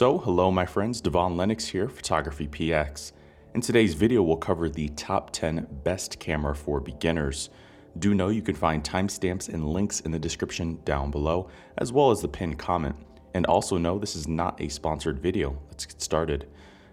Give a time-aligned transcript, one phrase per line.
[0.00, 3.12] So, hello my friends, Devon Lennox here, Photography PX.
[3.54, 7.50] In today's video, we'll cover the top 10 best camera for beginners.
[7.98, 12.10] Do know you can find timestamps and links in the description down below, as well
[12.10, 12.96] as the pinned comment.
[13.34, 15.60] And also know this is not a sponsored video.
[15.68, 16.48] Let's get started.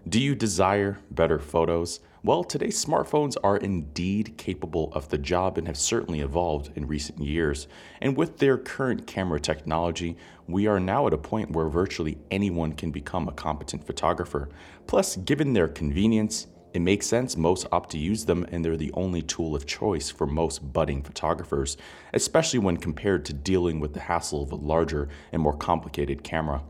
[0.09, 2.01] Do you desire better photos?
[2.27, 7.21] Well, today's smartphones are indeed capable of the job and have certainly evolved in recent
[7.21, 7.69] years.
[8.01, 12.73] And with their current camera technology, we are now at a point where virtually anyone
[12.73, 14.49] can become a competent photographer.
[14.87, 18.91] Plus, given their convenience, it makes sense most opt to use them, and they're the
[18.93, 21.77] only tool of choice for most budding photographers,
[22.13, 26.61] especially when compared to dealing with the hassle of a larger and more complicated camera.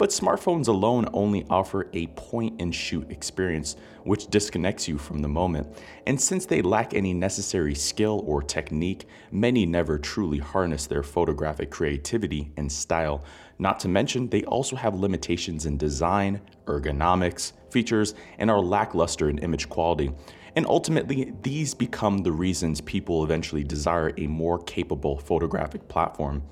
[0.00, 5.28] But smartphones alone only offer a point and shoot experience, which disconnects you from the
[5.28, 5.76] moment.
[6.06, 11.70] And since they lack any necessary skill or technique, many never truly harness their photographic
[11.70, 13.22] creativity and style.
[13.58, 19.36] Not to mention, they also have limitations in design, ergonomics, features, and are lackluster in
[19.40, 20.12] image quality.
[20.56, 26.42] And ultimately, these become the reasons people eventually desire a more capable photographic platform.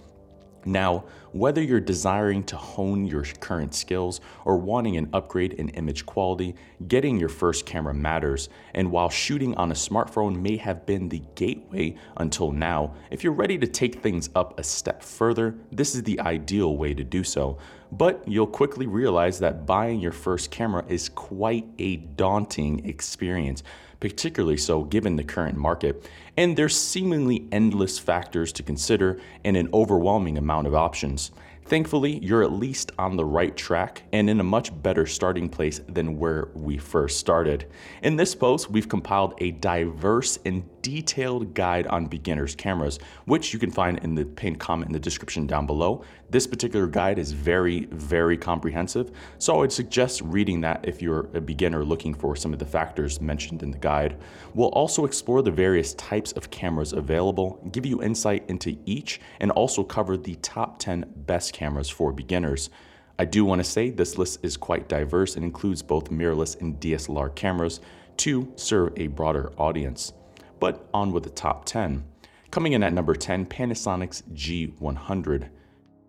[0.68, 6.04] Now, whether you're desiring to hone your current skills or wanting an upgrade in image
[6.04, 6.54] quality,
[6.86, 8.50] getting your first camera matters.
[8.74, 13.32] And while shooting on a smartphone may have been the gateway until now, if you're
[13.32, 17.24] ready to take things up a step further, this is the ideal way to do
[17.24, 17.56] so.
[17.90, 23.62] But you'll quickly realize that buying your first camera is quite a daunting experience
[24.00, 26.08] particularly so given the current market.
[26.36, 31.32] And there's seemingly endless factors to consider and an overwhelming amount of options.
[31.64, 35.80] Thankfully, you're at least on the right track and in a much better starting place
[35.86, 37.66] than where we first started.
[38.02, 43.58] In this post, we've compiled a diverse and detailed guide on beginners cameras, which you
[43.58, 46.02] can find in the pinned comment in the description down below.
[46.30, 51.28] This particular guide is very, very comprehensive, so I would suggest reading that if you're
[51.34, 54.16] a beginner looking for some of the factors mentioned in the guide.
[54.54, 59.50] We'll also explore the various types of cameras available, give you insight into each, and
[59.50, 62.70] also cover the top 10 best cameras for beginners.
[63.18, 66.80] I do want to say this list is quite diverse and includes both mirrorless and
[66.80, 67.80] DSLR cameras
[68.18, 70.14] to serve a broader audience.
[70.60, 72.04] But on with the top 10.
[72.50, 75.50] Coming in at number 10, Panasonic's G100.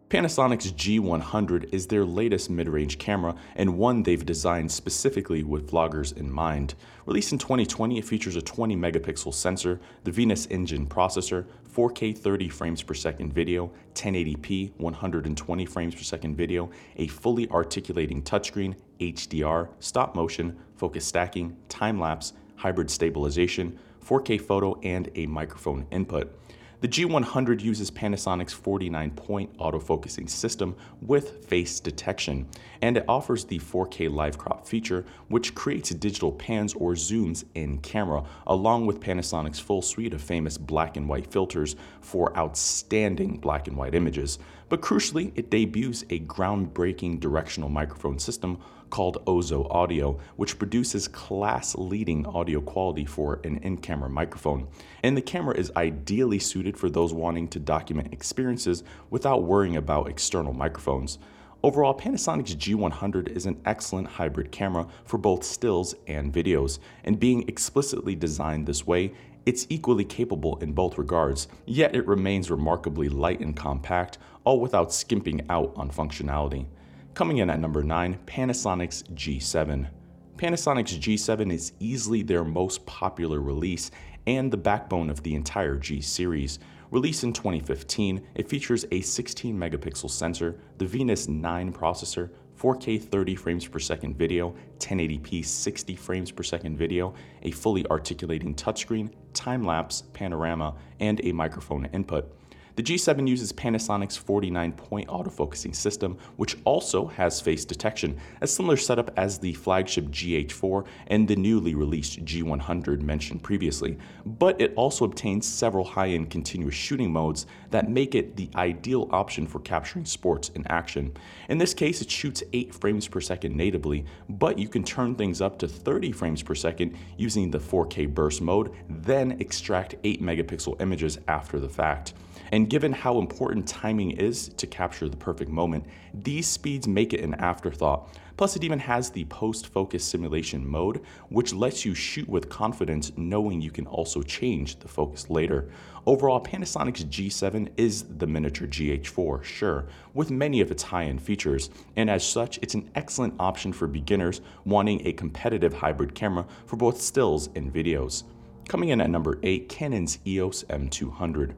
[0.10, 6.18] Panasonic's G100 is their latest mid range camera and one they've designed specifically with vloggers
[6.18, 6.74] in mind.
[7.06, 12.50] Released in 2020, it features a 20 megapixel sensor, the Venus Engine processor, 4K 30
[12.50, 19.70] frames per second video, 1080p 120 frames per second video, a fully articulating touchscreen, HDR,
[19.80, 26.36] stop motion, focus stacking, time lapse, hybrid stabilization, 4K photo, and a microphone input.
[26.82, 32.48] The G100 uses Panasonic's 49 point autofocusing system with face detection,
[32.82, 37.80] and it offers the 4K live crop feature, which creates digital pans or zooms in
[37.80, 43.68] camera, along with Panasonic's full suite of famous black and white filters for outstanding black
[43.68, 44.40] and white images.
[44.70, 48.58] But crucially, it debuts a groundbreaking directional microphone system
[48.90, 54.68] called Ozo Audio, which produces class leading audio quality for an in camera microphone.
[55.04, 60.10] And the camera is ideally suited for those wanting to document experiences without worrying about
[60.10, 61.20] external microphones.
[61.62, 67.48] Overall, Panasonic's G100 is an excellent hybrid camera for both stills and videos, and being
[67.50, 69.12] explicitly designed this way,
[69.46, 74.94] it's equally capable in both regards, yet it remains remarkably light and compact, all without
[74.94, 76.66] skimping out on functionality.
[77.14, 79.90] Coming in at number 9, Panasonic's G7.
[80.38, 83.92] Panasonic's G7 is easily their most popular release
[84.26, 86.60] and the backbone of the entire G series.
[86.92, 93.36] Released in 2015, it features a 16 megapixel sensor, the Venus 9 processor, 4K 30
[93.36, 99.64] frames per second video, 1080p 60 frames per second video, a fully articulating touchscreen, time
[99.64, 102.39] lapse, panorama, and a microphone input.
[102.80, 108.78] The G7 uses Panasonic's 49 point autofocusing system, which also has face detection, a similar
[108.78, 115.04] setup as the flagship GH4 and the newly released G100 mentioned previously, but it also
[115.04, 120.06] obtains several high end continuous shooting modes that make it the ideal option for capturing
[120.06, 121.12] sports in action.
[121.50, 125.42] In this case, it shoots 8 frames per second natively, but you can turn things
[125.42, 130.82] up to 30 frames per second using the 4K burst mode, then extract 8 megapixel
[130.82, 132.14] images after the fact.
[132.52, 137.22] And Given how important timing is to capture the perfect moment, these speeds make it
[137.22, 138.14] an afterthought.
[138.38, 143.12] Plus, it even has the post focus simulation mode, which lets you shoot with confidence
[143.18, 145.72] knowing you can also change the focus later.
[146.06, 151.72] Overall, Panasonic's G7 is the miniature GH4, sure, with many of its high end features,
[151.96, 156.76] and as such, it's an excellent option for beginners wanting a competitive hybrid camera for
[156.76, 158.26] both stills and videos.
[158.68, 161.56] Coming in at number 8, Canon's EOS M200.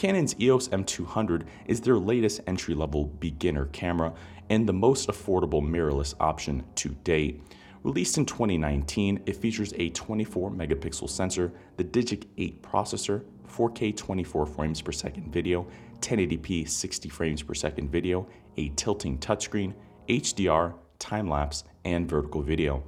[0.00, 4.14] Canon's EOS M200 is their latest entry level beginner camera
[4.48, 7.42] and the most affordable mirrorless option to date.
[7.82, 14.46] Released in 2019, it features a 24 megapixel sensor, the Digic 8 processor, 4K 24
[14.46, 15.66] frames per second video,
[15.98, 18.26] 1080p 60 frames per second video,
[18.56, 19.74] a tilting touchscreen,
[20.08, 22.82] HDR, time lapse, and vertical video.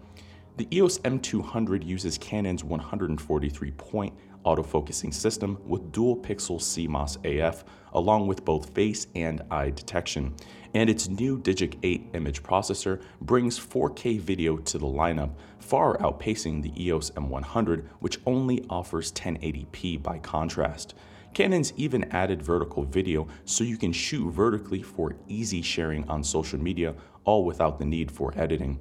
[0.56, 4.14] The EOS M200 uses Canon's 143 point
[4.44, 10.34] autofocusing system with dual pixel CMOS AF, along with both face and eye detection.
[10.74, 16.62] And its new Digic 8 image processor brings 4K video to the lineup, far outpacing
[16.62, 20.94] the EOS M100, which only offers 1080p by contrast.
[21.34, 26.58] Canon's even added vertical video so you can shoot vertically for easy sharing on social
[26.58, 28.78] media, all without the need for editing.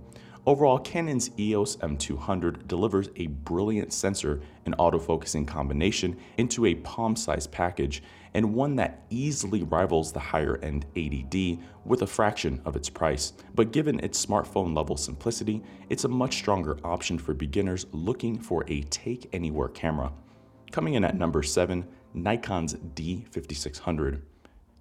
[0.48, 7.52] Overall, Canon's EOS M200 delivers a brilliant sensor and autofocusing combination into a palm sized
[7.52, 8.02] package,
[8.34, 13.34] and one that easily rivals the higher end 80D with a fraction of its price.
[13.54, 18.64] But given its smartphone level simplicity, it's a much stronger option for beginners looking for
[18.68, 20.12] a take anywhere camera.
[20.72, 21.86] Coming in at number 7,
[22.16, 24.22] Nikon's D5600.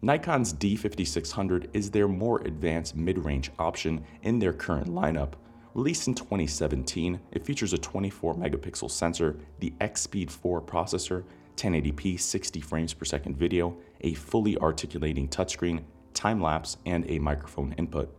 [0.02, 5.34] Nikon's D5600 is their more advanced mid range option in their current lineup.
[5.74, 11.22] Released in 2017, it features a 24 megapixel sensor, the EXPEED 4 processor,
[11.54, 15.82] 1080p 60 frames per second video, a fully articulating touchscreen,
[16.12, 18.12] time lapse, and a microphone input.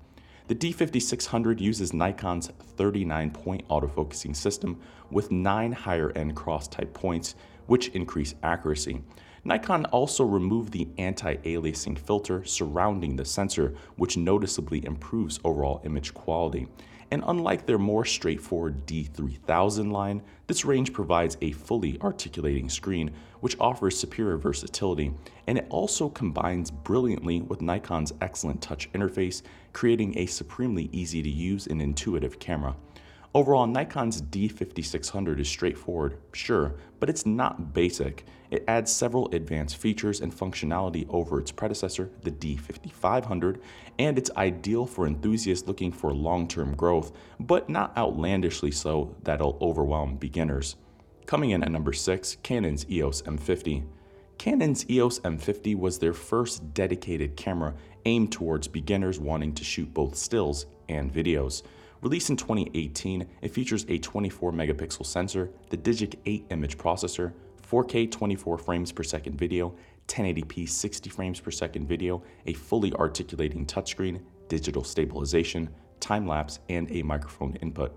[0.47, 7.35] The D5600 uses Nikon's 39 point autofocusing system with 9 higher end cross type points,
[7.67, 9.01] which increase accuracy.
[9.43, 16.13] Nikon also removed the anti aliasing filter surrounding the sensor, which noticeably improves overall image
[16.13, 16.67] quality.
[17.11, 23.11] And unlike their more straightforward D3000 line, this range provides a fully articulating screen,
[23.41, 25.13] which offers superior versatility,
[25.47, 29.41] and it also combines brilliantly with Nikon's excellent touch interface,
[29.73, 32.75] creating a supremely easy to use and intuitive camera.
[33.33, 38.25] Overall, Nikon's D5600 is straightforward, sure, but it's not basic.
[38.49, 43.61] It adds several advanced features and functionality over its predecessor, the D5500,
[43.99, 49.57] and it's ideal for enthusiasts looking for long term growth, but not outlandishly so that'll
[49.61, 50.75] overwhelm beginners.
[51.25, 53.85] Coming in at number 6, Canon's EOS M50.
[54.39, 60.15] Canon's EOS M50 was their first dedicated camera aimed towards beginners wanting to shoot both
[60.15, 61.63] stills and videos.
[62.01, 67.31] Released in 2018, it features a 24 megapixel sensor, the Digic 8 image processor,
[67.69, 69.75] 4K 24 frames per second video,
[70.07, 75.69] 1080p 60 frames per second video, a fully articulating touchscreen, digital stabilization,
[75.99, 77.93] time lapse, and a microphone input.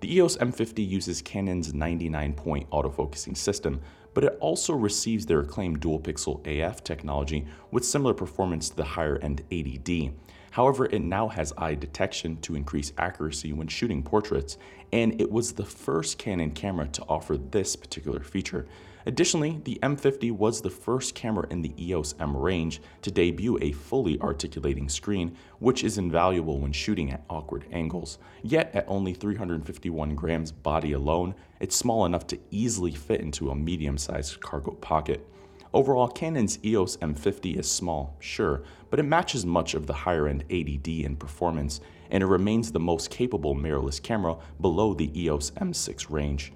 [0.00, 3.80] The EOS M50 uses Canon's 99 point autofocusing system,
[4.16, 8.82] but it also receives their acclaimed dual pixel AF technology with similar performance to the
[8.82, 10.10] higher end 80D.
[10.52, 14.56] However, it now has eye detection to increase accuracy when shooting portraits,
[14.90, 18.66] and it was the first Canon camera to offer this particular feature.
[19.08, 23.70] Additionally, the M50 was the first camera in the EOS M range to debut a
[23.70, 28.18] fully articulating screen, which is invaluable when shooting at awkward angles.
[28.42, 33.54] Yet, at only 351 grams body alone, it's small enough to easily fit into a
[33.54, 35.24] medium sized cargo pocket.
[35.72, 40.48] Overall, Canon's EOS M50 is small, sure, but it matches much of the higher end
[40.48, 41.80] 80D in performance,
[42.10, 46.52] and it remains the most capable mirrorless camera below the EOS M6 range.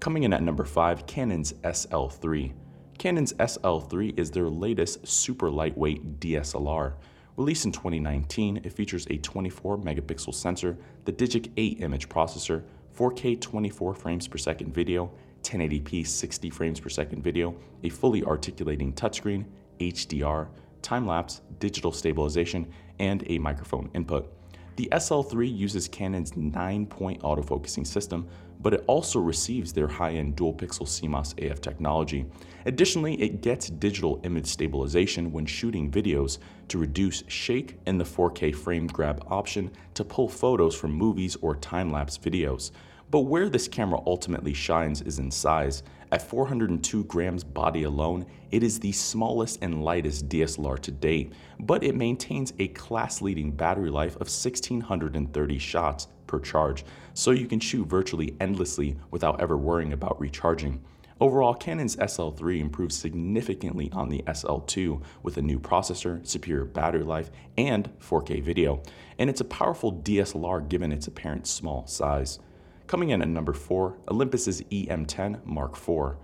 [0.00, 2.52] Coming in at number 5, Canon's SL3.
[2.98, 6.94] Canon's SL3 is their latest super lightweight DSLR.
[7.36, 12.62] Released in 2019, it features a 24 megapixel sensor, the Digic 8 image processor,
[12.96, 15.10] 4K 24 frames per second video,
[15.42, 19.44] 1080p 60 frames per second video, a fully articulating touchscreen,
[19.80, 20.46] HDR,
[20.80, 24.32] time lapse, digital stabilization, and a microphone input.
[24.78, 28.28] The SL3 uses Canon's 9 point autofocusing system,
[28.60, 32.26] but it also receives their high end dual pixel CMOS AF technology.
[32.64, 38.54] Additionally, it gets digital image stabilization when shooting videos to reduce shake and the 4K
[38.54, 42.70] frame grab option to pull photos from movies or time lapse videos.
[43.10, 45.82] But where this camera ultimately shines is in size.
[46.10, 51.84] At 402 grams body alone, it is the smallest and lightest DSLR to date, but
[51.84, 57.60] it maintains a class leading battery life of 1630 shots per charge, so you can
[57.60, 60.82] shoot virtually endlessly without ever worrying about recharging.
[61.20, 67.30] Overall, Canon's SL3 improves significantly on the SL2 with a new processor, superior battery life,
[67.58, 68.82] and 4K video,
[69.18, 72.38] and it's a powerful DSLR given its apparent small size.
[72.88, 76.16] Coming in at number 4, Olympus's EM10 Mark IV.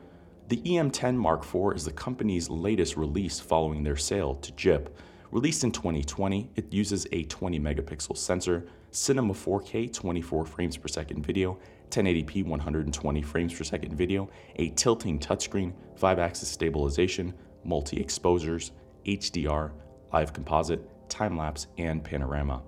[0.49, 4.97] The EM10 Mark IV is the company's latest release following their sale to JIP.
[5.31, 11.27] Released in 2020, it uses a 20 megapixel sensor, Cinema 4K 24 frames per second
[11.27, 11.59] video,
[11.91, 18.73] 1080p 120 frames per second video, a tilting touchscreen, 5 axis stabilization, multi exposures,
[19.05, 19.71] HDR,
[20.15, 20.81] live composite,
[21.11, 22.63] time lapse, and panorama.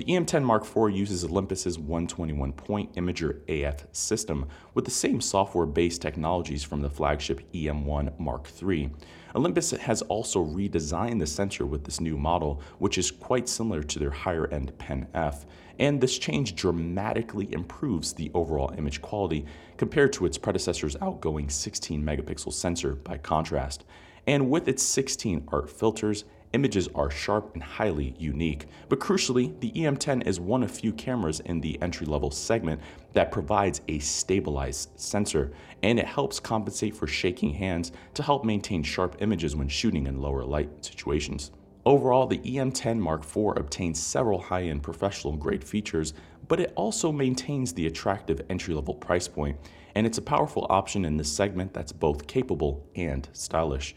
[0.00, 5.66] The EM10 Mark IV uses Olympus's 121 point Imager AF system with the same software
[5.66, 8.90] based technologies from the flagship EM1 Mark III.
[9.34, 13.98] Olympus has also redesigned the sensor with this new model, which is quite similar to
[13.98, 15.44] their higher end Pen F,
[15.78, 19.44] and this change dramatically improves the overall image quality
[19.76, 23.84] compared to its predecessor's outgoing 16 megapixel sensor by contrast.
[24.26, 29.70] And with its 16 art filters, Images are sharp and highly unique, but crucially, the
[29.70, 32.80] EM10 is one of few cameras in the entry level segment
[33.12, 35.52] that provides a stabilized sensor,
[35.84, 40.20] and it helps compensate for shaking hands to help maintain sharp images when shooting in
[40.20, 41.52] lower light situations.
[41.86, 46.14] Overall, the EM10 Mark IV obtains several high end professional grade features,
[46.48, 49.56] but it also maintains the attractive entry level price point,
[49.94, 53.94] and it's a powerful option in this segment that's both capable and stylish.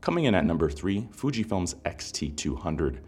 [0.00, 3.00] Coming in at number 3, Fujifilm's X-T200.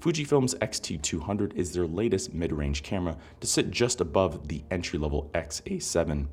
[0.00, 6.26] Fujifilm's X-T200 is their latest mid-range camera to sit just above the entry-level X-A7.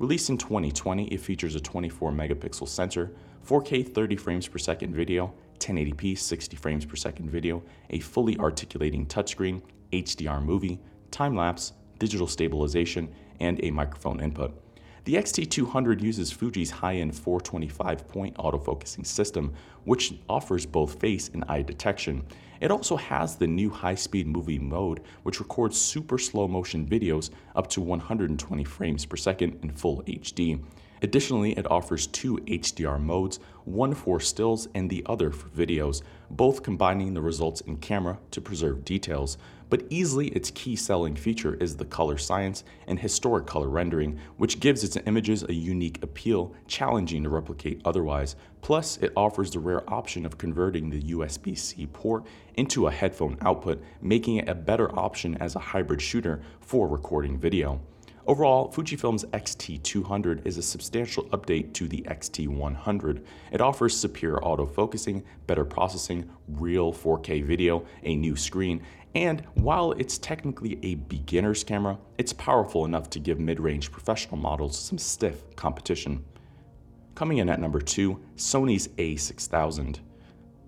[0.00, 3.12] Released in 2020, it features a 24 megapixel sensor,
[3.46, 9.06] 4K 30 frames per second video, 1080p 60 frames per second video, a fully articulating
[9.06, 9.62] touchscreen,
[9.92, 10.80] HDR movie,
[11.12, 13.08] time lapse, digital stabilization,
[13.38, 14.52] and a microphone input.
[15.04, 19.54] The X-T200 uses Fuji's high-end 425 point autofocusing system,
[19.84, 22.22] which offers both face and eye detection.
[22.60, 27.68] It also has the new high-speed movie mode, which records super slow motion videos up
[27.68, 30.60] to 120 frames per second in full HD.
[31.02, 36.62] Additionally, it offers two HDR modes, one for stills and the other for videos, both
[36.62, 39.38] combining the results in camera to preserve details.
[39.70, 44.58] But easily, its key selling feature is the color science and historic color rendering, which
[44.58, 48.34] gives its images a unique appeal, challenging to replicate otherwise.
[48.62, 53.38] Plus, it offers the rare option of converting the USB C port into a headphone
[53.42, 57.80] output, making it a better option as a hybrid shooter for recording video.
[58.26, 63.24] Overall, Fujifilm's X-T200 is a substantial update to the X-T100.
[63.50, 68.82] It offers superior autofocusing, better processing, real 4K video, a new screen,
[69.14, 74.78] and while it's technically a beginner's camera, it's powerful enough to give mid-range professional models
[74.78, 76.24] some stiff competition.
[77.16, 79.98] Coming in at number 2, Sony's A6000.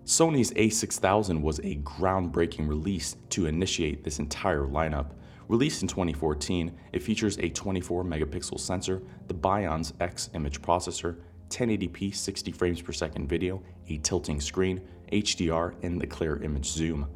[0.05, 5.13] Sony's A6000 was a groundbreaking release to initiate this entire lineup.
[5.47, 11.17] Released in 2014, it features a 24 megapixel sensor, the Bionz X image processor,
[11.51, 14.81] 1080p 60 frames per second video, a tilting screen,
[15.13, 17.07] HDR, and the clear image zoom.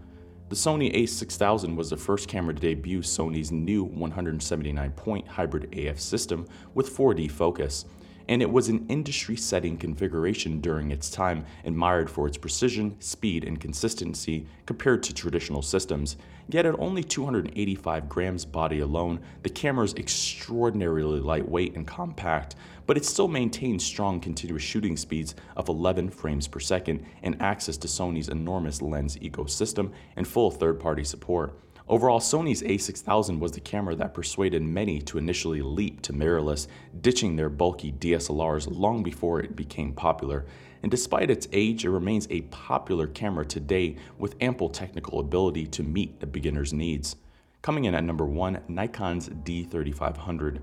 [0.48, 5.98] The Sony a6000 was the first camera to debut Sony's new 179 point hybrid AF
[5.98, 7.84] system with 4D focus
[8.28, 13.44] and it was an industry setting configuration during its time, admired for its precision, speed,
[13.44, 16.16] and consistency compared to traditional systems.
[16.48, 22.54] Yet at only 285 grams body alone, the camera is extraordinarily lightweight and compact,
[22.86, 27.76] but it still maintains strong continuous shooting speeds of 11 frames per second and access
[27.78, 31.58] to Sony's enormous lens ecosystem and full third party support.
[31.88, 36.66] Overall, Sony's a6000 was the camera that persuaded many to initially leap to mirrorless,
[37.00, 40.46] ditching their bulky DSLRs long before it became popular.
[40.82, 45.84] And despite its age, it remains a popular camera today with ample technical ability to
[45.84, 47.14] meet a beginner's needs.
[47.62, 50.58] Coming in at number 1, Nikon's D3500.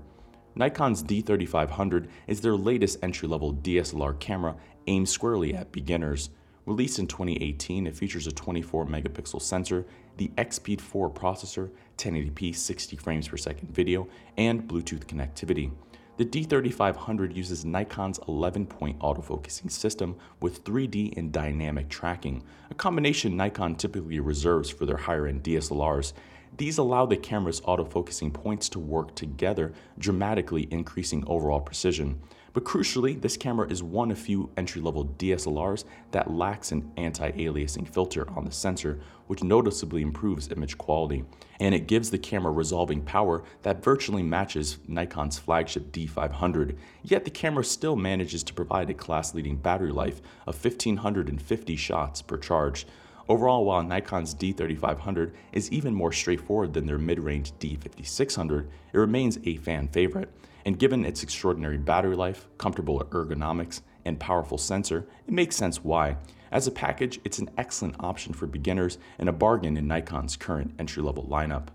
[0.56, 6.28] Nikon's D3500 is their latest entry level DSLR camera aimed squarely at beginners.
[6.66, 9.84] Released in 2018, it features a 24 megapixel sensor,
[10.16, 15.70] the EXPEED 4 processor, 1080p 60 frames per second video, and Bluetooth connectivity.
[16.16, 23.36] The D3500 uses Nikon's 11 point autofocusing system with 3D and dynamic tracking, a combination
[23.36, 26.14] Nikon typically reserves for their higher end DSLRs.
[26.56, 32.20] These allow the camera's autofocusing points to work together, dramatically increasing overall precision.
[32.54, 38.30] But crucially, this camera is one of few entry-level DSLRs that lacks an anti-aliasing filter
[38.30, 41.24] on the sensor, which noticeably improves image quality.
[41.58, 47.30] And it gives the camera resolving power that virtually matches Nikon's flagship D500, yet the
[47.32, 52.86] camera still manages to provide a class-leading battery life of 1550 shots per charge.
[53.28, 59.56] Overall, while Nikon's D3500 is even more straightforward than their mid-range D5600, it remains a
[59.56, 60.30] fan favorite.
[60.64, 66.16] And given its extraordinary battery life, comfortable ergonomics, and powerful sensor, it makes sense why.
[66.50, 70.74] As a package, it's an excellent option for beginners and a bargain in Nikon's current
[70.78, 71.68] entry level lineup.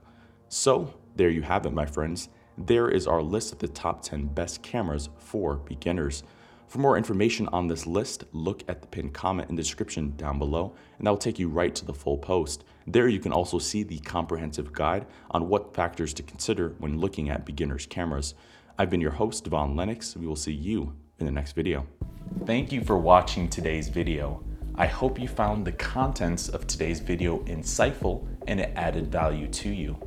[0.47, 2.29] So, there you have it, my friends.
[2.57, 6.23] There is our list of the top 10 best cameras for beginners.
[6.67, 10.37] For more information on this list, look at the pinned comment in the description down
[10.37, 12.63] below, and that will take you right to the full post.
[12.85, 17.29] There you can also see the comprehensive guide on what factors to consider when looking
[17.29, 18.35] at beginners' cameras.
[18.79, 20.15] I've been your host, Devon Lennox.
[20.15, 21.85] We will see you in the next video.
[22.45, 24.41] Thank you for watching today's video.
[24.75, 29.69] I hope you found the contents of today's video insightful and it added value to
[29.69, 29.97] you.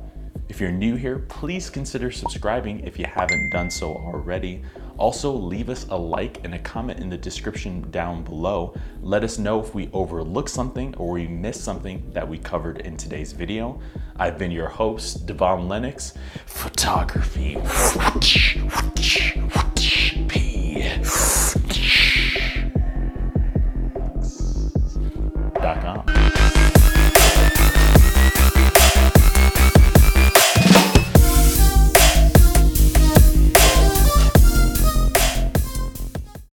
[0.49, 4.63] If you're new here, please consider subscribing if you haven't done so already.
[4.97, 8.75] Also, leave us a like and a comment in the description down below.
[9.01, 12.97] Let us know if we overlooked something or we missed something that we covered in
[12.97, 13.79] today's video.
[14.17, 16.13] I've been your host, Devon Lennox,
[16.45, 17.57] photography.